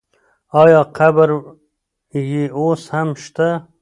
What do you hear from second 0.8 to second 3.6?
قبر یې اوس هم شته؟